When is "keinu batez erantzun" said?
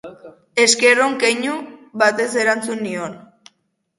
1.25-2.83